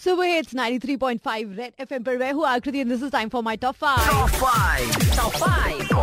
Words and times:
सुबह 0.00 0.36
it's 0.36 0.54
93.5 0.54 1.56
red 1.56 1.72
FM 1.80 2.02
पर 2.02 2.16
मैं 2.18 2.32
हूँ 2.32 2.46
Aakriti 2.46 2.78
and 2.78 2.90
this 2.90 3.02
is 3.02 3.10
time 3.12 3.28
for 3.28 3.42
my 3.42 3.56
top 3.56 3.74
5 3.76 3.96
Top 4.10 4.36
five. 4.36 5.00
Top 5.16 5.32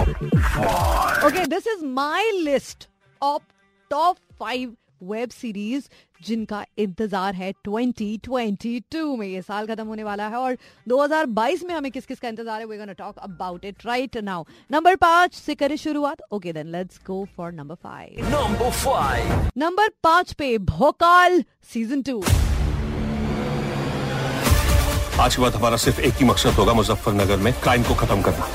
5 0.09 1.25
okay 1.25 1.45
this 1.45 1.67
is 1.67 1.85
my 1.85 2.31
list 2.31 2.87
of 3.21 3.43
top 3.91 4.17
5 4.41 4.75
web 5.03 5.29
series 5.29 5.87
जिनका 6.25 6.63
इंतज़ार 6.77 7.35
है 7.35 7.51
2022 7.67 9.17
में। 9.17 9.27
ये 9.27 9.41
साल 9.41 9.67
खत्म 9.67 9.85
होने 9.87 10.03
वाला 10.03 10.27
है 10.27 10.37
और 10.37 10.57
2022 10.87 11.63
में 11.63 11.73
हमें 11.75 11.91
किस 11.91 12.05
किस 12.05 12.19
का 12.19 12.27
इंतज़ार 12.27 12.59
है? 12.59 12.65
We 12.65 12.77
gonna 12.77 12.93
talk 12.93 13.17
about 13.17 13.65
it 13.65 13.85
right 13.85 14.17
now 14.17 14.43
number 14.71 14.95
पाँच 14.95 15.33
से 15.33 15.55
करें 15.55 15.75
शुरुआत। 15.77 16.21
Okay 16.31 16.53
then 16.53 16.71
let's 16.71 16.99
go 17.07 17.23
for 17.37 17.51
number 17.51 17.75
five 17.75 18.25
number 18.25 18.71
five. 18.79 19.57
Number 19.57 19.89
पाँच 20.03 20.33
पे 20.33 20.57
भोकाल 20.57 21.43
सीज़न 21.73 22.01
टू 22.01 22.21
आज 25.19 25.35
के 25.35 25.41
बाद 25.41 25.55
हमारा 25.55 25.77
सिर्फ़ 25.77 25.99
एक 26.01 26.13
ही 26.13 26.25
मकसद 26.25 26.53
होगा 26.53 26.73
मुजफ्फरनगर 26.73 27.37
में 27.37 27.53
क्राइम 27.53 27.83
को 27.83 27.93
खत्म 27.95 28.21
करना। 28.21 28.47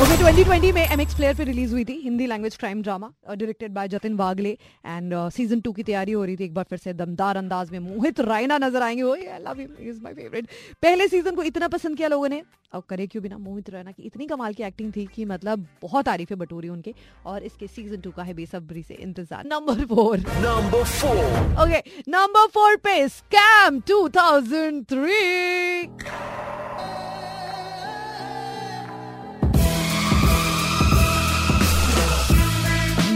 ओके 0.00 0.16
2020 0.16 0.72
में 0.74 0.82
एमएक्स 0.82 1.14
प्लेयर 1.14 1.34
पे 1.36 1.44
रिलीज़ 1.44 1.72
हुई 1.72 1.84
थी 1.84 1.92
Hindi 2.02 2.26
language 2.26 2.56
crime 2.56 2.82
drama 2.82 3.10
directed 3.28 3.72
by 3.72 3.88
Jatin 3.88 4.14
Wagle 4.16 4.50
and 4.50 5.14
season 5.30 5.60
two 5.60 5.72
की 5.72 5.82
तैयारी 5.82 6.12
हो 6.12 6.24
रही 6.24 6.36
थी 6.36 6.44
एक 6.44 6.54
बार 6.54 6.64
फिर 6.70 6.78
से 6.78 6.92
दमदार 6.92 7.36
अंदाज 7.36 7.70
में 7.70 7.78
मोहित 7.78 8.20
रायना 8.22 8.58
नज़र 8.58 8.82
आएँगे। 8.82 9.02
वो 9.02 9.14
I 9.14 9.38
love 9.40 9.60
him 9.60 9.88
is 9.88 10.00
my 10.02 10.14
favourite 10.14 10.46
पहले 10.82 11.08
सीज़न 11.08 11.36
को 11.36 11.42
इतना 11.42 11.68
पसंद 11.68 11.96
किया 11.96 12.08
लोगों 12.08 12.28
ने। 12.28 12.42
और 12.74 12.82
करे 12.88 13.06
क्यों 13.06 13.22
बिना? 13.22 13.38
मोहित 13.38 13.70
रायना 13.70 13.92
की 13.92 14.02
इतनी 14.02 14.26
कमाल 14.26 14.54
की 14.54 14.62
एक्टिंग 14.62 14.92
थी 14.96 15.06
कि 15.14 15.24
मतलब 15.26 15.66
बहुत 15.82 16.04
तारीफें 16.04 16.38
बटोरी 16.38 16.68
उनके। 16.68 16.94
और 17.26 17.42
इसके 17.42 17.66
सीज़न 17.66 18.00
टू 18.00 18.10
का 18.10 18.22
है 18.22 18.34
बेसब्री 18.34 18.82
से 18.82 18.94
इंतज़ार। 18.94 19.44
Number 19.46 19.86
four 19.86 20.18
Number 20.18 20.84
four 20.96 21.16
okay 21.62 21.78
number 22.08 22.46
four 22.48 22.76
पे 22.84 23.08
scam 23.10 23.80
2003 23.90 25.86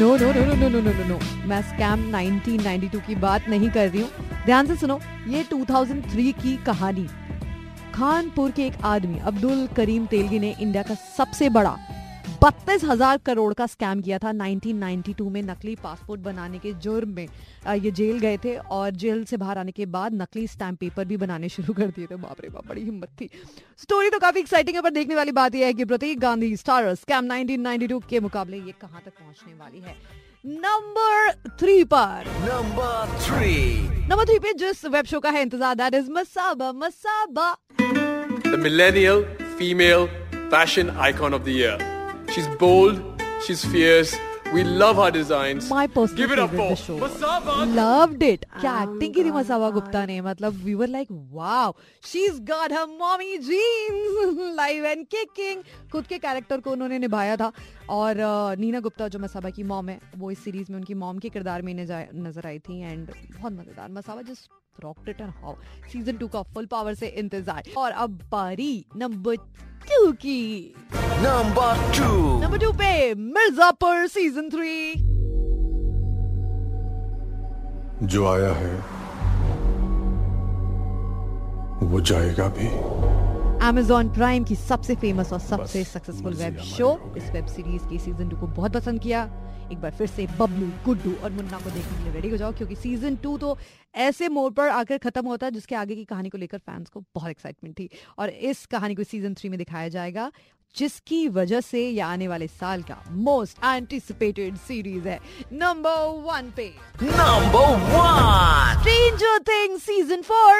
no 0.05 0.16
no 0.16 0.33
no 0.33 0.44
no 0.44 0.55
no 0.55 0.69
no 0.69 0.80
no 0.80 0.92
no 0.92 1.05
no 1.05 1.19
मैं 1.47 1.60
स्कैम 1.62 2.00
1992 2.12 3.00
की 3.06 3.14
बात 3.14 3.48
नहीं 3.48 3.70
कर 3.70 3.88
रही 3.88 4.00
हूँ। 4.00 4.11
ध्यान 4.44 4.66
से 4.66 4.77
सुनो, 4.77 5.00
ये 5.28 5.44
2003 5.44 6.33
की 6.33 6.56
कहानी। 6.56 7.06
खानपुर 7.94 8.50
के 8.50 8.66
एक 8.66 8.74
आदमी, 8.84 9.19
अब्दुल 9.19 9.66
करीम 9.66 10.06
तेलगी 10.06 10.38
ने 10.38 10.55
इंडिया 10.61 10.83
का 10.83 10.94
सबसे 10.94 11.48
बड़ा 11.48 11.77
बत्तीस 12.44 12.82
हज़ार 12.84 13.18
करोड़ 13.26 13.52
का 13.54 13.66
स्कैम 13.66 14.00
किया 14.02 14.16
था 14.18 14.30
1992 14.30 15.28
में 15.32 15.42
नकली 15.42 15.74
पासपोर्ट 15.82 16.20
बनाने 16.20 16.58
के 16.58 16.72
जुर्म 16.84 17.10
में। 17.10 17.28
ये 17.82 17.90
जेल 17.90 18.18
गए 18.18 18.36
थे 18.38 18.56
और 18.78 18.90
जेल 19.02 19.22
से 19.24 19.36
बाहर 19.36 19.58
आने 19.58 19.72
के 19.72 19.86
बाद 19.94 20.14
नकली 20.14 20.46
स्टैम्प 20.46 20.78
पेपर 20.80 21.04
भी 21.04 21.16
बनाने 21.16 21.48
शुरू 21.48 21.74
कर 21.74 21.86
दिए 21.88 22.06
थे। 22.06 22.16
बाप 22.16 22.40
रे 22.40 22.48
बाप 22.48 22.66
बड़ी 22.68 22.82
हिम्मत 22.82 23.08
थी। 23.20 23.28
स्टोरी 23.82 24.10
तो 24.10 24.18
काफ़ी 24.18 24.40
एक्साइटिंग 24.40 24.76
है 24.76 24.82
पर 24.82 24.90
देखने 24.90 25.14
वाली 25.14 25.32
बात 25.32 25.54
यह 25.54 25.66
है 25.66 25.72
कि 25.72 25.84
प्रतीक 25.84 26.20
गांधी 26.20 26.56
स्टार 26.56 26.94
स्कैम 26.96 27.28
1992 27.28 28.00
के 28.10 28.20
मुकाबले 28.20 28.56
ये 28.58 28.74
कहाँ 28.82 29.00
तक 29.04 29.12
पहुँचने 29.12 29.54
वाली 29.54 29.80
है। 29.80 29.96
नंबर 30.66 31.32
थ्री 31.62 31.78
पर। 31.94 32.30
Number 32.42 32.92
three. 33.22 33.64
नंबर 34.10 34.24
थ्री 34.24 34.38
पे 34.38 34.52
जिस 34.58 34.84
वेब 34.86 35.06
शो 35.06 35.20
का 35.20 35.30
है 35.30 35.42
इंतज़ार 35.42 35.74
that 35.76 35.94
is 35.94 36.10
Masaba 36.18 36.70
Masaba. 36.84 37.48
The 38.50 38.62
millennial 38.68 39.26
female 39.58 40.08
fashion 40.52 40.96
icon 41.08 41.40
of 41.40 41.50
the 41.50 41.58
year. 41.62 41.93
She's 42.34 42.48
bold, 42.48 43.00
she's 43.40 43.64
fierce. 43.64 44.18
We 44.52 44.64
love 44.64 44.96
her 44.96 45.08
designs. 45.08 45.70
My 45.70 45.86
personal 45.86 46.16
Give 46.16 46.32
it 46.32 46.38
up 46.40 46.50
favorite 46.50 46.70
for 46.70 46.77
show. 46.77 46.96
Masaba. 46.98 47.54
loved 47.72 48.24
it 48.24 48.46
क्या 48.60 48.72
acting 48.82 49.14
की 49.14 49.24
थी 49.24 49.30
मसावा 49.30 49.68
गुप्ता 49.70 50.04
ने 50.06 50.20
मतलब 50.20 50.55
we 50.64 50.74
were 50.74 50.88
like 50.88 51.08
wow 51.32 51.74
she 52.05 52.24
is 52.24 52.40
got 52.50 52.72
her 52.72 52.86
mommy 52.98 53.38
genes 53.38 54.56
live 54.56 54.86
and 54.86 55.06
kicking 55.06 55.62
खुद 55.92 56.06
के 56.06 56.18
character 56.18 56.60
को 56.60 56.72
उन्होंने 56.72 56.98
निभाया 56.98 57.36
था 57.36 57.52
और 57.98 58.24
नीना 58.58 58.80
गुप्ता 58.80 59.08
जो 59.08 59.18
मसाबा 59.18 59.51
की 59.51 59.62
मॉम 59.70 59.89
है 59.89 59.98
वो 60.16 60.30
इस 60.30 60.45
सीरीज़ 60.45 60.72
में 60.72 60.78
उनकी 60.78 60.95
मॉम 61.05 61.18
के 61.18 61.28
किरदार 61.28 61.62
में 61.62 61.74
नज़र 61.74 62.46
आई 62.46 62.58
थी 62.68 62.80
एंड 62.83 63.11
बहुत 63.11 63.52
मज़ेदार 63.52 63.90
Masaba 63.92 64.22
just 64.33 64.83
rocked 64.84 65.08
it 65.08 65.20
and 65.20 65.30
how 65.42 65.55
season 65.92 66.16
two 66.16 66.28
का 66.28 66.42
फुल 66.55 66.66
पावर 66.66 66.95
से 66.95 67.14
इंतज़ार 67.16 67.72
और 67.77 67.90
अब 68.06 68.20
बारी 68.33 68.74
नंबर 68.96 69.36
टू 69.89 70.12
की 70.20 70.42
Number 71.16 71.68
two. 71.92 72.23
नंबर 72.54 72.64
टू 72.64 72.72
पे 72.78 73.14
मिर्जापुर 73.14 74.06
सीज़न 74.08 74.48
थ्री 74.50 74.94
जो 78.06 78.26
आया 78.26 78.52
है 78.54 78.74
वो 81.82 82.00
जाएगा 82.00 82.48
भी। 82.58 82.68
Amazon 83.64 84.14
प्राइम 84.14 84.44
की 84.44 84.56
सबसे 84.56 84.94
फ़ेमस 84.94 85.32
और 85.32 85.38
सबसे 85.40 85.84
सक्सेसफुल 85.84 86.34
वेब 86.34 86.58
शो 86.68 86.90
इस 87.16 87.30
वेब 87.30 87.46
सीरीज़ 87.46 87.88
की 87.90 87.98
सीज़न 87.98 88.28
टू 88.28 88.36
को 88.36 88.46
बहुत 88.46 88.72
पसंद 88.74 89.00
किया। 89.00 89.24
एक 89.72 89.78
बार 89.80 89.90
फिर 89.90 90.06
से 90.06 90.26
बबलू 90.38 90.66
गुड्डू 90.84 91.14
और 91.24 91.30
मुन्ना 91.32 91.58
को 91.58 91.70
देखने 91.70 91.96
के 91.96 92.02
लिए 92.04 92.12
रेडी 92.12 92.28
हो 92.30 92.36
जाओ 92.36 92.52
क्योंकि 92.52 92.74
सीज़न 92.76 93.16
टू 93.22 93.36
तो 93.38 93.56
ऐसे 94.06 94.28
मोड़ 94.28 94.50
पर 94.52 94.68
आकर 94.70 94.98
खत्म 95.04 95.26
होता 95.26 95.46
है 95.46 95.52
जिसके 95.52 95.74
आगे 95.74 95.94
की 95.94 96.04
कहानी 96.04 96.28
को 96.28 96.38
लेकर 96.38 96.58
फैंस 96.60 96.88
को 96.88 97.00
बहुत 97.14 97.30
एक्साइटमेंट 97.30 97.78
थी। 97.78 97.88
और 98.18 98.28
इस 98.50 98.66
कहानी 98.66 98.94
को 98.94 99.04
सीज़न 99.04 99.34
थ्री 99.34 99.48
में 99.48 99.58
दिखाया 99.58 99.88
जाएगा। 99.88 100.30
जिसकी 100.77 101.29
वजह 101.29 101.61
से 101.61 101.89
ये 101.89 102.01
आने 102.01 102.29
वाले 102.29 102.46
साल 102.46 102.83
का 102.83 102.96
मोस्ट 103.11 103.58
एंटिसिपेटेड 103.64 104.57
सीरीज़ 104.57 105.08
है। 105.08 105.18
नंबर 105.52 105.98
वन 106.24 106.52
पे। 106.57 106.68
Number 107.02 107.67
one. 107.92 108.80
Stranger 108.80 109.39
things 109.48 109.83
season 109.83 110.23
four 110.23 110.55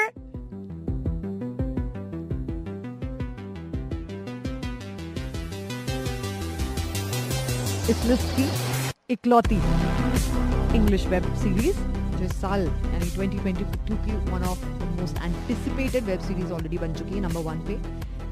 इस 7.89 8.05
लिस्ट 8.05 8.29
की 8.37 8.47
इकलौती 9.13 9.55
इंग्लिश 10.75 11.05
वेब 11.07 11.23
सीरीज़ 11.35 11.77
जो 12.17 12.27
साल 12.33 12.61
यानी 12.61 13.09
2022 13.11 13.97
की 14.05 14.15
one 14.31 14.43
of 14.43 14.65
most 15.01 15.17
anticipated 15.17 16.03
web 16.03 16.19
series 16.19 16.51
already 16.51 16.77
बन 16.77 16.93
चुकी 16.93 17.13
है 17.13 17.19
नंबर 17.21 17.41
वन 17.41 17.59
पे। 17.67 17.75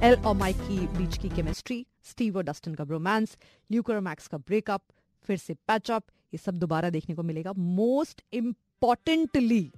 एल 0.03 0.15
और 0.27 0.33
माइक 0.35 0.55
की 0.57 0.77
बीच 0.97 1.17
की 1.17 1.29
केमिस्ट्री 1.29 1.85
स्टीव 2.05 2.37
और 2.37 2.43
डस्टिन 2.43 2.73
का 2.75 2.83
रोमांस 2.83 3.37
ल्यूकर 3.71 3.99
मैक्स 3.99 4.27
का 4.27 4.37
ब्रेकअप 4.37 4.81
फिर 5.29 5.37
से 5.37 5.53
पैचअप 5.67 6.03
ये 6.33 6.37
सब 6.37 6.57
दोबारा 6.59 6.89
देखने 6.89 7.15
को 7.15 7.23
मिलेगा। 7.23 7.53
मोस्ट 7.57 8.23
इम्पॉर्टेंटली 8.33 9.71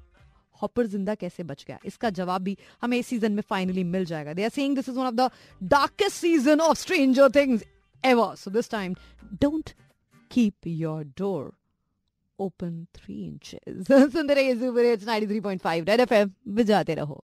हॉपर 0.62 0.86
ज़िंदा 0.86 1.16
कैसे 1.16 1.44
बच 1.44 1.64
गया? 1.68 1.78
इसका 1.86 2.10
जवाब 2.10 2.42
भी 2.42 2.58
हमें 2.82 2.98
इस 2.98 3.08
सीज़न 3.08 3.32
में 3.32 3.42
फाइनली 3.50 3.84
मिल 3.84 4.06
जाएगा। 4.06 4.34
They 4.34 4.44
are 4.44 4.50
saying 4.50 4.76
this 4.76 4.90
is 4.90 4.98
one 4.98 5.06
of 5.06 5.14
the 5.16 5.30
darkest 5.62 6.16
season 6.16 6.62
of 6.62 6.80
stranger 6.80 7.30
things 7.36 7.64
ever 8.04 8.36
so 8.36 8.52
this 8.52 8.72
time 8.72 8.96
don't 9.42 9.70
keep 10.32 10.68
your 10.68 11.04
door 11.18 11.54
open 12.40 12.86
three 12.96 13.24
inches 13.26 13.88
सुनते 13.92 14.34
रहिए 14.34 14.56
सुपर 14.56 14.86
हिट्स 14.86 15.08
93.5 15.08 15.88
रेड 15.90 16.00
एफएम 16.00 16.32
बजाते 16.56 16.96
रहो। 16.96 17.24